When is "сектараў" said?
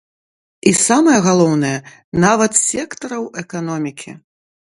2.61-3.23